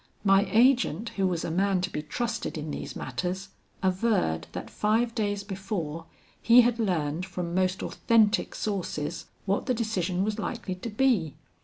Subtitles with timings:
[0.23, 3.49] My agent, who was a man to be trusted in these matters,
[3.83, 6.05] averred that five days before,
[6.41, 11.35] he had learned from most authentic sources what the decision was likely to be.